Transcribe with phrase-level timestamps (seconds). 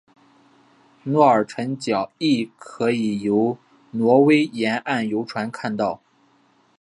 [1.03, 3.59] 诺尔辰角亦可以由
[3.91, 6.01] 挪威沿岸游船看到。